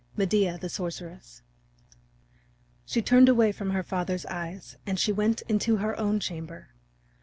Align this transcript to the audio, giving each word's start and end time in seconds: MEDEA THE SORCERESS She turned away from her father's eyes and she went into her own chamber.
MEDEA 0.17 0.57
THE 0.57 0.67
SORCERESS 0.67 1.43
She 2.87 3.03
turned 3.03 3.29
away 3.29 3.51
from 3.51 3.69
her 3.69 3.83
father's 3.83 4.25
eyes 4.25 4.75
and 4.83 4.97
she 4.97 5.11
went 5.11 5.43
into 5.43 5.75
her 5.77 5.95
own 5.99 6.19
chamber. 6.19 6.69